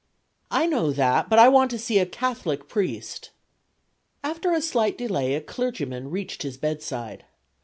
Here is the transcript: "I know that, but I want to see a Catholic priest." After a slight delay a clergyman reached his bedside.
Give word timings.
"I 0.49 0.65
know 0.65 0.91
that, 0.93 1.29
but 1.29 1.37
I 1.37 1.47
want 1.47 1.69
to 1.69 1.77
see 1.77 1.99
a 1.99 2.07
Catholic 2.07 2.67
priest." 2.67 3.29
After 4.23 4.51
a 4.51 4.59
slight 4.59 4.97
delay 4.97 5.35
a 5.35 5.41
clergyman 5.41 6.09
reached 6.09 6.41
his 6.41 6.57
bedside. 6.57 7.23